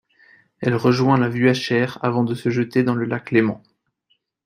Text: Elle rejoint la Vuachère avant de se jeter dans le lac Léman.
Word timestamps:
Elle 0.61 0.73
rejoint 0.73 1.19
la 1.19 1.29
Vuachère 1.29 1.99
avant 2.03 2.23
de 2.23 2.33
se 2.33 2.49
jeter 2.49 2.81
dans 2.81 2.95
le 2.95 3.05
lac 3.05 3.29
Léman. 3.29 3.61